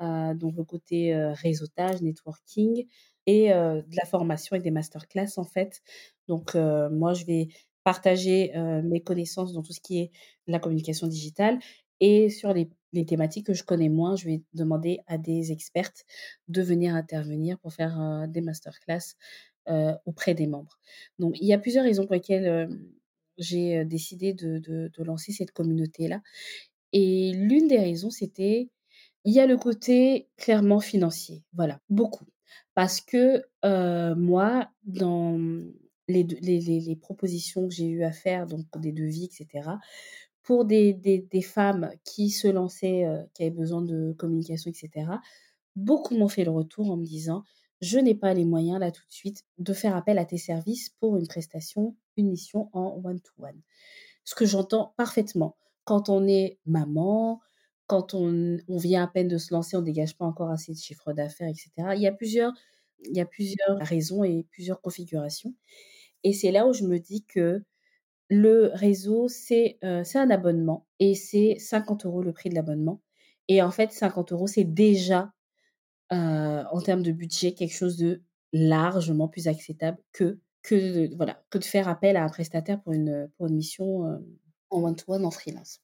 [0.00, 2.86] Euh, donc le côté euh, réseautage, networking
[3.26, 5.80] et de la formation et des masterclass en fait.
[6.28, 7.48] Donc moi, je vais
[7.84, 8.52] partager
[8.84, 10.10] mes connaissances dans tout ce qui est
[10.46, 11.58] la communication digitale
[12.00, 16.04] et sur les, les, thématiques que je connais moins, je vais demander à des expertes
[16.48, 19.16] de venir intervenir pour faire des masterclass
[20.06, 20.78] auprès des membres.
[21.18, 22.68] Donc il y a plusieurs raisons pour lesquelles
[23.38, 26.20] j'ai décidé de, de, de lancer cette communauté-là.
[26.92, 28.70] Et l'une des raisons, c'était,
[29.24, 31.42] il y a le côté clairement financier.
[31.52, 32.26] Voilà, beaucoup.
[32.74, 33.44] Parce que
[34.14, 35.64] moi, dans
[36.08, 39.68] les, propositions que j'ai eu à faire, donc des devis, etc.,
[40.42, 45.06] pour des, femmes qui se lançaient, qui avaient besoin de communication, etc.,
[45.76, 47.44] beaucoup m'ont fait le retour en me disant
[47.80, 50.90] je n'ai pas les moyens là tout de suite de faire appel à tes services
[51.00, 53.60] pour une prestation, une mission en one-to-one.
[54.24, 55.56] Ce que j'entends parfaitement.
[55.84, 57.40] Quand on est maman,
[57.86, 60.72] quand on, on, vient à peine de se lancer, on ne dégage pas encore assez
[60.72, 61.70] de chiffre d'affaires, etc.
[61.94, 62.52] Il y a plusieurs,
[63.00, 65.54] il y a plusieurs raisons et plusieurs configurations.
[66.24, 67.62] Et c'est là où je me dis que
[68.28, 73.00] le réseau, c'est euh, un abonnement et c'est 50 euros le prix de l'abonnement.
[73.48, 75.32] Et en fait, 50 euros, c'est déjà,
[76.12, 81.42] euh, en termes de budget, quelque chose de largement plus acceptable que, que, de, voilà,
[81.50, 84.18] que de faire appel à un prestataire pour une, pour une mission euh,
[84.70, 85.80] en one-to-one, en freelance.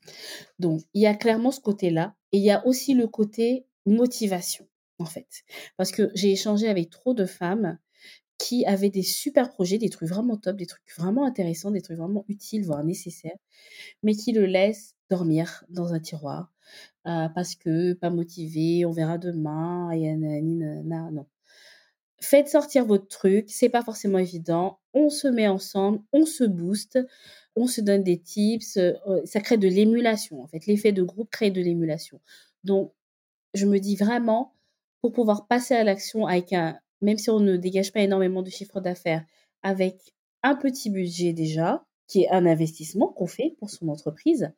[0.58, 2.14] Donc, il y a clairement ce côté-là.
[2.32, 4.66] Et il y a aussi le côté motivation,
[4.98, 5.28] en fait.
[5.76, 7.78] Parce que j'ai échangé avec trop de femmes
[8.40, 11.98] qui avaient des super projets, des trucs vraiment top, des trucs vraiment intéressants, des trucs
[11.98, 13.36] vraiment utiles, voire nécessaires,
[14.02, 16.50] mais qui le laissent dormir dans un tiroir
[17.06, 21.26] euh, parce que pas motivé, on verra demain, et non.
[22.22, 24.78] Faites sortir votre truc, c'est pas forcément évident.
[24.94, 26.98] On se met ensemble, on se booste,
[27.56, 30.66] on se donne des tips, euh, ça crée de l'émulation en fait.
[30.66, 32.20] L'effet de groupe crée de l'émulation.
[32.64, 32.92] Donc,
[33.54, 34.54] je me dis vraiment,
[35.02, 38.50] pour pouvoir passer à l'action avec un, même si on ne dégage pas énormément de
[38.50, 39.24] chiffre d'affaires,
[39.62, 39.96] avec
[40.42, 44.52] un petit budget déjà, qui est un investissement qu'on fait pour son entreprise,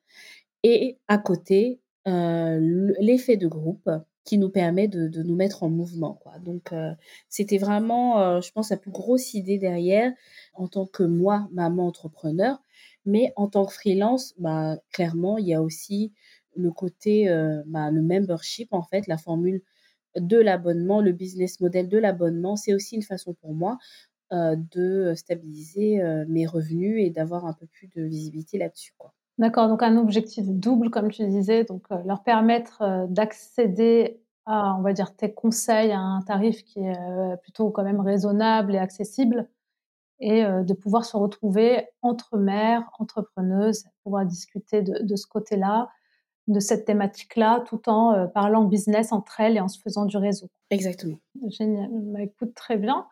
[0.62, 3.88] et à côté, euh, l'effet de groupe
[4.24, 6.20] qui nous permet de, nous mettre en mouvement.
[6.44, 6.92] Donc, euh,
[7.28, 10.12] c'était vraiment, euh, je pense, la plus grosse idée derrière,
[10.54, 12.62] en tant que moi, maman entrepreneur,
[13.04, 16.12] mais en tant que freelance, bah, clairement, il y a aussi
[16.54, 17.26] le côté,
[17.66, 19.62] bah, le membership, en fait, la formule
[20.16, 23.78] de l'abonnement, le business model de l'abonnement, c'est aussi une façon pour moi
[24.32, 28.94] euh, de stabiliser euh, mes revenus et d'avoir un peu plus de visibilité là-dessus.
[29.36, 34.80] D'accord, donc un objectif double, comme tu disais, donc euh, leur permettre d'accéder à, on
[34.80, 36.96] va dire, tes conseils à un tarif qui est
[37.42, 39.48] plutôt quand même raisonnable et accessible,
[40.18, 45.88] et de pouvoir se retrouver entre mères, entrepreneuses, pouvoir discuter de ce côté-là,
[46.48, 50.16] de cette thématique-là, tout en euh, parlant business entre elles et en se faisant du
[50.16, 50.48] réseau.
[50.70, 51.18] Exactement.
[51.48, 51.88] Génial.
[51.90, 53.06] Bah, écoute, très bien.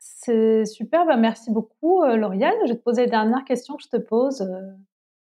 [0.00, 1.06] C'est super.
[1.06, 2.54] Bah, merci beaucoup, euh, Lauriane.
[2.64, 4.60] Je vais te poser les dernières questions que je te pose euh,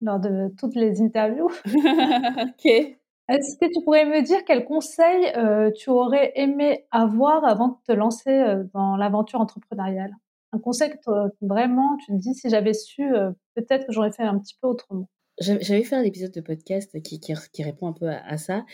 [0.01, 1.51] lors de toutes les interviews.
[1.67, 2.97] ok.
[3.29, 5.33] Est-ce que tu pourrais me dire quel conseil
[5.77, 10.13] tu aurais aimé avoir avant de te lancer dans l'aventure entrepreneuriale?
[10.53, 10.97] Un conseil que
[11.41, 13.11] vraiment, tu te dis, si j'avais su,
[13.55, 15.09] peut-être que j'aurais fait un petit peu autrement.
[15.39, 18.65] J'avais fait un épisode de podcast qui, qui, répond un peu à, ça.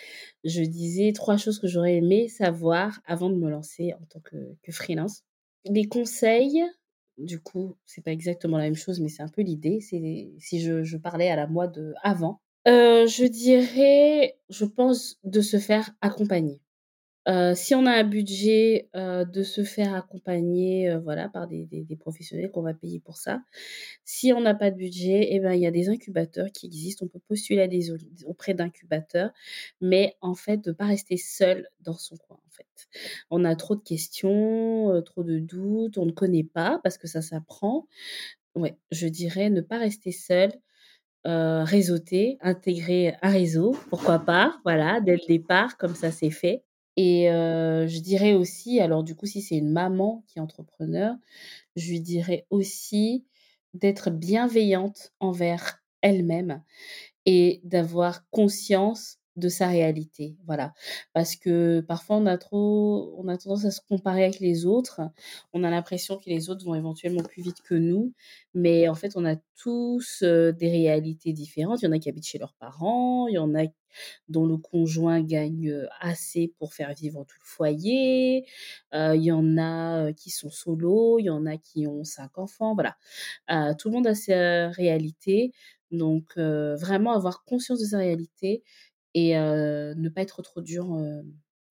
[0.44, 4.72] Je disais trois choses que j'aurais aimé savoir avant de me lancer en tant que,
[4.72, 5.22] freelance.
[5.64, 6.62] Les conseils,
[7.16, 9.80] du coup, c'est pas exactement la même chose, mais c'est un peu l'idée.
[9.80, 12.40] C'est si je, je, parlais à la moi de avant.
[12.66, 16.60] Euh, je dirais, je pense, de se faire accompagner.
[17.28, 21.66] Euh, si on a un budget, euh, de se faire accompagner, euh, voilà, par des
[21.66, 23.42] des des professionnels qu'on va payer pour ça.
[24.04, 27.04] Si on n'a pas de budget eh ben, il y a des incubateurs qui existent.
[27.06, 27.92] On peut postuler à des
[28.26, 29.30] auprès d'incubateurs,
[29.80, 32.88] mais en fait, de pas rester seul dans son coin, en fait.
[33.30, 37.20] On a trop de questions, trop de doutes, on ne connaît pas parce que ça
[37.22, 37.86] s'apprend.
[38.56, 40.52] Ouais, je dirais ne pas rester seul,
[41.26, 46.64] heu, réseauter, intégrer un réseau, pourquoi pas, voilà, dès le départ, comme ça c'est fait
[47.00, 51.14] et je dirais aussi alors du coup, si c'est une maman qui est entrepreneur,
[51.76, 53.24] je lui dirais aussi
[53.72, 56.64] d'être bienveillante envers elle-même
[57.24, 60.72] et d'avoir conscience de sa réalité, voilà.
[61.12, 65.00] Parce que parfois on a trop on a tendance à se comparer avec les autres.
[65.52, 68.12] On a l'impression que les autres vont éventuellement plus vite que nous,
[68.54, 71.82] mais en fait, on a tous, des réalités différentes.
[71.82, 73.64] Il y en a qui habitent chez leurs parents, il y en a
[74.28, 78.44] dont le conjoint gagne, assez pour faire vivre tout le foyer,
[78.92, 82.74] il y en a, qui sont solos, il y en a qui ont 5 enfants,
[82.74, 82.96] voilà.
[83.76, 85.52] Tout le monde a sa réalité,
[85.90, 88.62] donc vraiment avoir conscience de sa réalité
[89.14, 90.96] et ne pas être trop dur,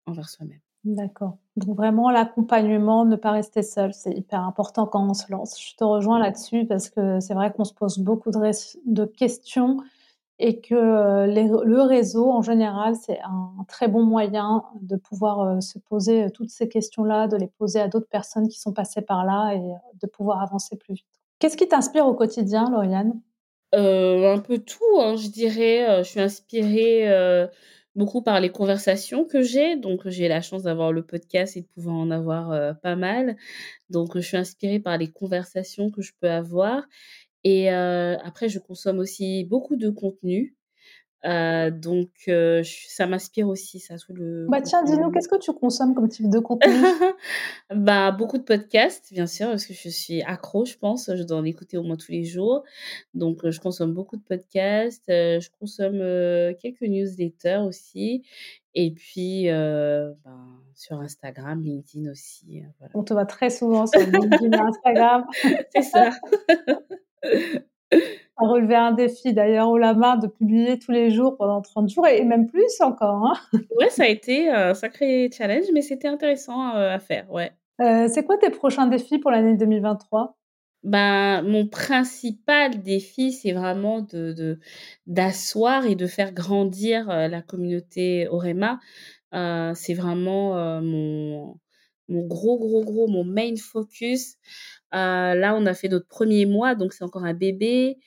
[0.07, 0.61] envers soi-même.
[0.85, 1.37] D'accord.
[1.57, 5.61] Donc vraiment l'accompagnement, ne pas rester seul, c'est hyper important quand on se lance.
[5.61, 9.77] Je te rejoins là-dessus parce que c'est vrai qu'on se pose beaucoup de questions
[10.41, 15.79] et que, les le réseau en général, c'est un très bon moyen de pouvoir, se
[15.79, 19.55] poser, toutes ces questions-là, de les poser à d'autres personnes qui sont passées par là
[19.55, 19.63] et
[20.01, 21.07] de pouvoir avancer plus vite.
[21.39, 23.21] Qu'est-ce qui t'inspire au quotidien, Lauriane?
[23.75, 27.49] Heu, un peu tout, hein, je dirais, heu, je suis inspirée, heu,
[27.95, 31.67] beaucoup par les conversations que j'ai, donc j'ai la chance d'avoir le podcast et de
[31.69, 33.37] pouvoir en avoir, pas mal.
[33.91, 36.85] Donc, je suis inspirée par les conversations que je peux avoir.
[37.45, 40.57] Et après je consomme aussi beaucoup de contenu,
[41.27, 45.29] heu, donc heu, ch ça m'inspire aussi ça, tout le Bah, tiens, dis-nous, contenu qu'est-ce
[45.29, 46.73] que tu consommes comme type de contenu?
[47.75, 51.11] Bah, beaucoup de podcasts, bien sûr, parce que je suis accro, je pense.
[51.15, 52.65] Je dois en écouter au moins tous les jours.
[53.15, 55.99] Donc, je consomme beaucoup de podcasts, je consomme,
[56.61, 58.23] quelques newsletters aussi
[58.75, 60.17] et puis, ben,
[60.75, 62.93] sur Instagram, LinkedIn aussi, voilà.
[62.95, 65.27] On te voit très souvent sur LinkedIn et Instagram.
[65.75, 66.11] C'est ça.
[68.43, 71.89] À relever un défi d'ailleurs haut la main de publier tous les jours pendant 30
[71.89, 73.35] jours et même plus encore, hein.
[73.77, 77.53] Ouais, ça a été un sacré challenge, mais c'était intéressant, heu, à faire, ouais.
[77.81, 80.37] Heu, c'est quoi tes prochains défis pour l'année 2023?
[80.85, 84.59] Ben, mon principal défi, c'est vraiment de
[85.07, 88.81] d'asseoir et de faire grandir, la communauté Orema.
[89.33, 91.59] C'est vraiment, mon
[92.09, 94.37] mon gros, gros, gros, mon main focus.
[94.95, 94.99] Heu,
[95.39, 97.99] là, on a fait notre 1er mois, donc c'est encore un bébé,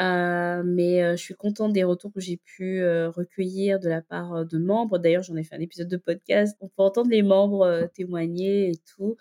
[0.00, 4.44] heu, mais heu, je suis contente des retours que j'ai pu, recueillir de la part,
[4.46, 4.98] de membres.
[4.98, 6.56] D'ailleurs, j'en ai fait un épisode de podcast.
[6.60, 9.16] On peut entendre les membres, heu, témoigner et tout.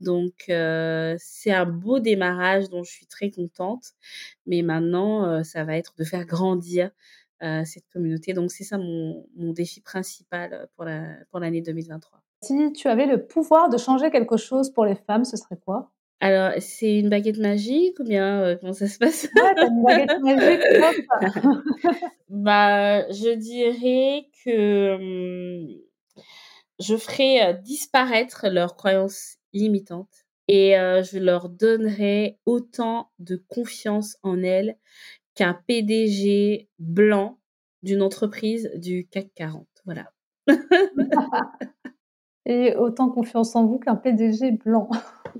[0.00, 3.92] Donc c'est un beau démarrage dont je suis très contente.
[4.46, 6.90] Mais maintenant, ça va être de faire grandir,
[7.64, 8.32] cette communauté.
[8.34, 12.20] Donc c'est ça mon mon défi principal, pour la pour l'année 2023.
[12.42, 15.90] Si tu avais le pouvoir de changer quelque chose pour les femmes, ce serait quoi?
[16.20, 19.28] Alors, c'est une baguette magique ou bien, heu, comment ça se passe?
[19.36, 20.96] Ouais, tu as une baguette magique, hop!
[22.28, 25.80] Bah, je dirais que, mmh,
[26.80, 34.18] je ferais, heu, disparaître leurs croyances limitantes et heu, je leur donnerais autant de confiance
[34.22, 34.76] en elles
[35.36, 37.38] qu'un PDG blanc
[37.82, 40.12] d'une entreprise du CAC 40, voilà.
[42.46, 44.90] Et autant confiance en vous qu'un PDG blanc.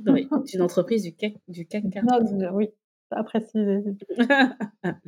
[0.07, 2.22] Oui, d'une entreprise du CAC du CAC 40.
[2.53, 2.68] oui,
[3.11, 3.83] à préciser.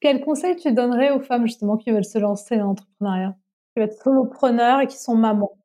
[0.00, 3.36] Quel conseil tu donnerais aux femmes justement qui veulent se lancer dans l'entrepreneuriat?
[3.74, 5.56] Qui veulent être solopreneurs et qui sont mamans?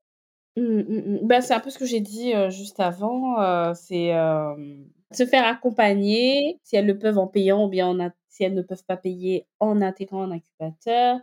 [0.56, 1.20] Mmh, mmh.
[1.24, 5.26] Bah, c'est un peu ce que j'ai dit, heu, juste avant, heu, c'est, hem, se
[5.26, 8.62] faire accompagner, si elles le peuvent en payant ou bien en in si elles ne
[8.62, 11.20] peuvent pas payer, en intégrant un incubateur,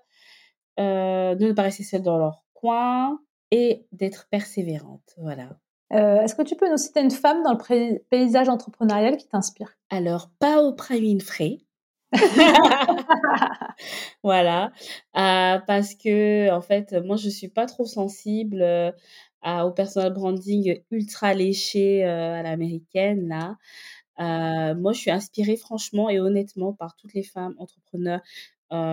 [0.76, 3.18] de ne pas rester seules dans leur coin
[3.50, 5.58] et d'être persévérantes, voilà.
[5.92, 9.76] Heu, est-ce que tu peux nous citer une femme dans le paysage entrepreneurial qui t'inspire?
[9.90, 11.58] Alors, pas Oprah Winfrey.
[14.24, 14.72] Voilà,
[15.16, 18.92] heu, parce qu'en fait, moi, je suis pas trop sensible, heu,
[19.42, 23.56] à au personal branding ultra léché, à l'américaine là.
[24.74, 28.20] Moi, je suis inspirée franchement et honnêtement par toutes les femmes entrepreneurs,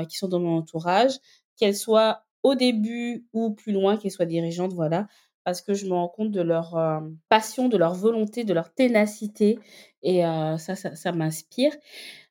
[0.09, 1.13] qui sont dans mon entourage,
[1.57, 5.07] qu'elles soient au début ou plus loin, qu'elles soient dirigeantes, voilà.
[5.43, 8.73] Parce que je me rends compte de leur, hem, passion, de leur volonté, de leur
[8.73, 9.59] ténacité
[10.03, 11.73] et heu, ça ça ça m'inspire.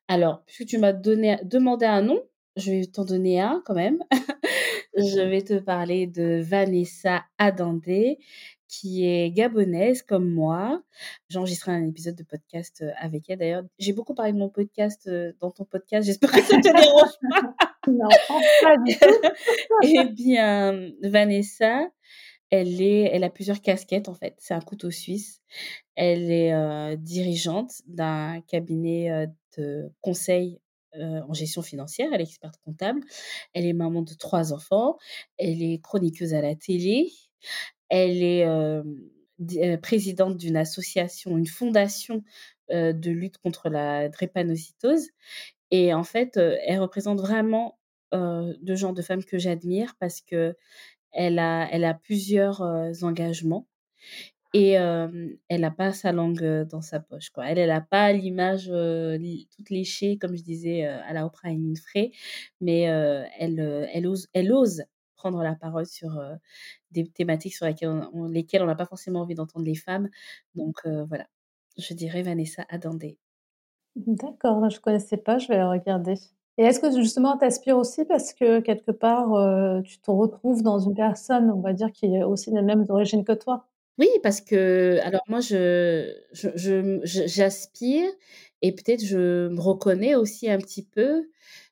[0.07, 2.21] Alors, puisque tu m'as donné demandé un nom,
[2.57, 3.99] je vais t'en donner un quand même.
[4.95, 8.19] Je vais te parler de Vanessa Adandé,
[8.67, 10.83] qui est gabonaise comme moi.
[11.29, 13.63] J'ai enregistré un épisode de podcast, heu, avec elle d'ailleurs.
[13.79, 15.09] J'ai beaucoup parlé de mon podcast,
[15.39, 17.53] dans ton podcast, j'espère que ça te dérange pas?
[17.87, 18.07] Non,
[18.61, 19.29] pas du tout.
[19.83, 21.87] Eh bien, Vanessa,
[22.53, 25.41] elle a plusieurs casquettes en fait, c'est un couteau suisse.
[25.95, 29.27] Elle est, heu, dirigeante d'un cabinet, heu,
[29.57, 30.59] de conseil,
[30.95, 33.01] en gestion financière, elle est experte comptable,
[33.53, 34.97] elle est maman de trois enfants,
[35.37, 37.11] elle est chroniqueuse à la télé,
[37.89, 42.23] elle est présidente d'une association, une fondation
[42.69, 45.09] de lutte contre la drépanocytose.
[45.71, 47.79] Et en fait, elle représente vraiment
[48.13, 50.55] de genre de femme que j'admire parce que
[51.13, 52.61] elle a, elle a plusieurs
[53.03, 53.67] engagements
[54.53, 57.29] et elle n'a pas sa langue dans sa poche.
[57.31, 57.47] Quoi.
[57.47, 58.65] Elle n'a pas l'image
[59.55, 62.11] toute léchée, comme je disais à la Oprah Winfrey,
[62.61, 64.83] mais elle, elle, ose, elle ose
[65.15, 66.21] prendre la parole sur
[66.91, 70.09] des thématiques sur lesquelles on n'a pas forcément envie d'entendre les femmes.
[70.53, 71.27] Donc voilà,
[71.77, 73.17] je dirais Vanessa Adandé.
[73.95, 76.15] D'accord, je ne connaissais pas, je vais la regarder.
[76.57, 80.93] Et est-ce que justement t'aspires aussi parce que quelque part, tu te retrouves dans une
[80.93, 83.65] personne, on va dire, qui est aussi des mêmes origines que toi?
[83.99, 86.11] Oui, parce que alors moi je
[87.03, 88.09] j'aspire
[88.63, 91.29] et peut-être je me reconnais aussi un petit peu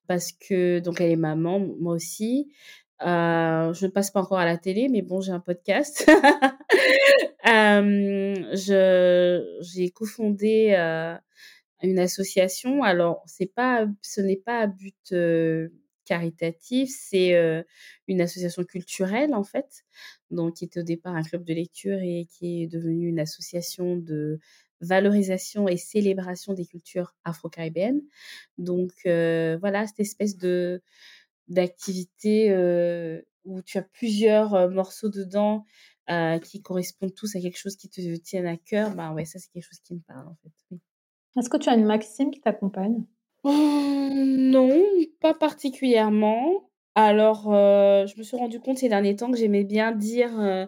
[0.08, 2.52] parce que donc elle est maman, moi aussi.
[3.02, 6.06] Euh, je ne passe pas encore à la télé, mais bon, j'ai un podcast.
[8.54, 11.16] je j'ai cofondé euh,
[11.84, 12.84] une association.
[12.84, 15.70] Alors, c'est pas, ce n'est pas à but euh,
[16.06, 17.34] caritatif, c'est
[18.08, 19.86] une association culturelle en fait,
[20.30, 23.96] donc qui était au départ un club de lecture et qui est devenu une association
[23.96, 24.40] de
[24.82, 28.02] valorisation et célébration des cultures afro-caribéennes.
[28.58, 30.82] Donc voilà, cette espèce de
[31.48, 32.52] d'activité
[33.46, 35.66] où tu as plusieurs morceaux dedans
[36.44, 39.50] qui correspondent tous à quelque chose qui te tienne à cœur, bah ouais, ça c'est
[39.52, 40.78] quelque chose qui me parle en fait.
[41.38, 43.04] Est-ce que tu as une maxime qui t'accompagne?
[43.44, 44.84] Mmh, non,
[45.20, 46.70] pas particulièrement.
[46.96, 50.68] Alors, je me suis rendu compte ces derniers temps que j'aimais bien dire,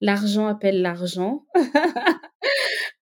[0.00, 1.44] «L'argent appelle l'argent».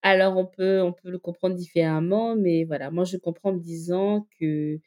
[0.03, 3.59] Alors on peut on peut le comprendre différemment, mais voilà, moi je comprends en me
[3.59, 4.79] disant que,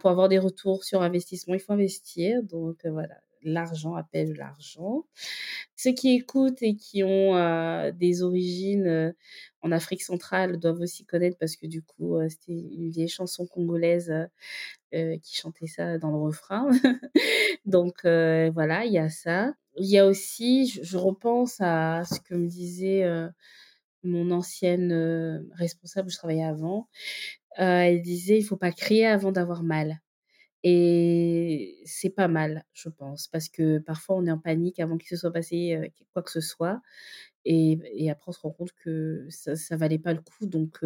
[0.00, 3.16] pour avoir des retours sur investissement, il faut investir donc voilà,
[3.46, 5.06] l'argent appelle l'argent.
[5.76, 7.34] Ceux qui écoutent et qui ont
[7.92, 9.14] des origines
[9.62, 14.12] en Afrique centrale doivent aussi connaître parce que du coup, c'était une vieille chanson congolaise
[14.92, 16.68] qui chantait ça dans le refrain.
[17.66, 19.54] Donc voilà, il y a ça.
[19.78, 23.04] Il y a aussi, je, repense à ce que me disait
[24.02, 26.88] mon ancienne responsable où je travaillais avant.
[27.56, 30.00] elle disait, il faut pas crier avant d'avoir mal.
[30.68, 35.08] Et c'est pas mal, je pense, parce que parfois on est en panique avant qu'il
[35.08, 36.80] se soit passé quoi que ce soit.
[37.44, 40.46] Et, après, on se rend compte que ça ne valait pas le coup.
[40.46, 40.80] Donc,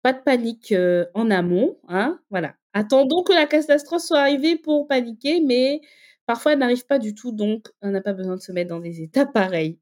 [0.00, 0.74] pas de panique
[1.12, 1.76] en amont.
[1.86, 2.54] Hein, voilà.
[2.72, 5.82] Attendons que la catastrophe soit arrivée pour paniquer, mais
[6.24, 7.30] parfois elle n'arrive pas du tout.
[7.30, 9.78] Donc, on n'a pas besoin de se mettre dans des états pareils.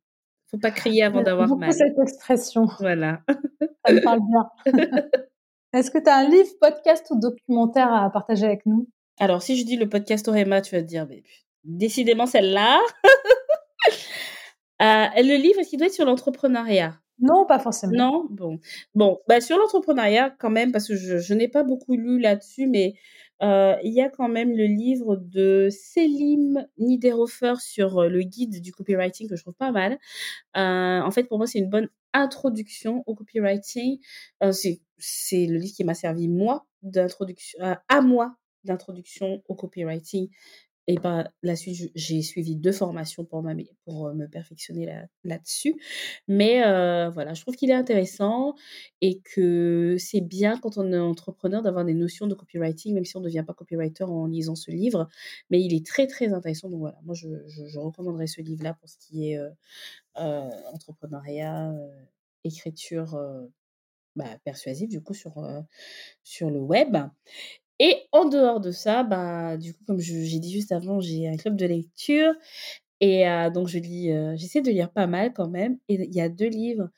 [0.47, 1.73] faut pas crier avant d'avoir mal.
[1.73, 2.67] cette expression.
[2.81, 3.23] Voilà.
[3.87, 4.51] Ça me parle bien.
[5.73, 8.89] Est-ce que tu as un livre, podcast ou documentaire à partager avec nous?
[9.19, 11.23] Alors, si je dis le podcast Orema, tu vas te dire, mais
[11.65, 12.81] décidément celle-là.
[14.83, 17.01] Euh, le livre, est-ce qu'il doit être sur l'entrepreneuriat?
[17.19, 17.95] Non, pas forcément.
[17.95, 18.27] Non?
[18.29, 18.61] Bon.
[18.95, 22.93] Bon, bah, sur l'entrepreneuriat, quand même, parce que je, n'ai pas beaucoup lu là-dessus, mais
[23.43, 28.61] euh, il y a quand même le livre de Selim Niederhofer sur euh, le guide
[28.61, 29.99] du copywriting que je trouve pas mal.
[30.55, 33.99] en fait, pour moi, c'est une bonne introduction au copywriting.
[34.53, 37.59] c'est le livre qui m'a servi, moi, d'introduction,
[37.89, 38.37] à moi,
[38.67, 40.29] d'introduction au copywriting
[40.89, 43.45] et par la suite, j'ai suivi deux formations pour,
[43.85, 44.89] pour me perfectionner
[45.25, 45.75] là-dessus.
[46.29, 46.61] Mais
[47.11, 48.55] voilà, je trouve qu'il est intéressant
[49.01, 53.17] et que c'est bien quand on est entrepreneur d'avoir des notions de copywriting, même si
[53.17, 55.09] on ne devient pas copywriter en lisant ce livre.
[55.51, 56.71] Mais il est très, très intéressant.
[56.71, 59.41] Donc voilà, moi, je, je, recommanderais ce livre-là pour ce qui est
[60.15, 61.75] entrepreneuriat,
[62.45, 63.19] écriture
[64.15, 65.35] bah, persuasive, du coup, sur,
[66.23, 66.97] sur le web.
[67.79, 71.37] Et en dehors de ça, bah, du coup, comme j'ai dit juste avant, j'ai un
[71.37, 72.33] club de lecture.
[73.01, 75.79] Et donc, je lis, j'essaie de lire pas mal quand même.
[75.89, 76.89] Et il y a deux livres,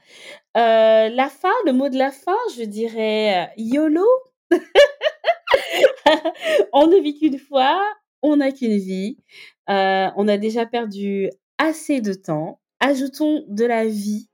[0.54, 4.06] la fin, le mot de la fin, je dirais YOLO.
[6.72, 7.82] on ne vit qu'une fois,
[8.22, 9.18] on n'a qu'une vie.
[9.66, 12.60] on a déjà perdu assez de temps.
[12.80, 14.28] Ajoutons de la vie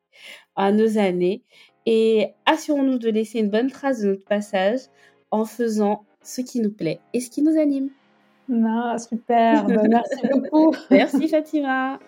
[0.57, 1.45] à nos années
[1.87, 4.81] et assurons-nous de laisser une bonne trace de notre passage
[5.31, 7.91] en faisant ce qui nous plaît et ce qui nous anime.
[8.49, 10.75] Non, super, bah, merci beaucoup.
[10.91, 11.99] Merci Fatima.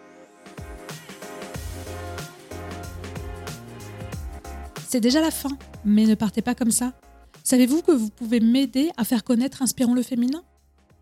[4.89, 5.51] C'est déjà la fin,
[5.85, 6.93] mais ne partez pas comme ça.
[7.45, 10.43] Savez-vous que vous pouvez m'aider à faire connaître Inspirons le féminin?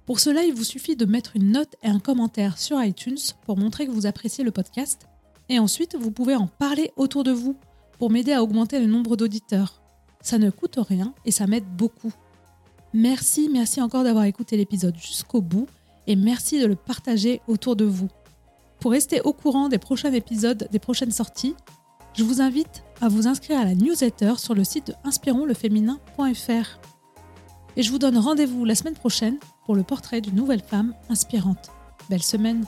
[0.07, 3.57] Pour cela, il vous suffit de mettre une note et un commentaire sur iTunes pour
[3.57, 5.07] montrer que vous appréciez le podcast.
[5.49, 7.57] Et ensuite, vous pouvez en parler autour de vous
[7.99, 9.83] pour m'aider à augmenter le nombre d'auditeurs.
[10.21, 12.13] Ça ne coûte rien et ça m'aide beaucoup.
[12.95, 15.67] Merci, merci encore d'avoir écouté l'épisode jusqu'au bout
[16.07, 18.09] et merci de le partager autour de vous.
[18.81, 21.55] Pour rester au courant des prochains épisodes, des prochaines sorties,
[22.15, 26.81] je vous invite à vous inscrire à la newsletter sur le site de inspironsleféminin.fr.
[27.77, 31.71] Et je vous donne rendez-vous la semaine prochaine pour le portrait d'une nouvelle femme inspirante.
[32.09, 32.65] Belle semaine